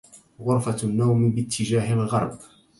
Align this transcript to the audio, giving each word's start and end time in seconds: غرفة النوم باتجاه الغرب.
غرفة 0.41 0.77
النوم 0.87 1.31
باتجاه 1.31 1.93
الغرب. 1.93 2.39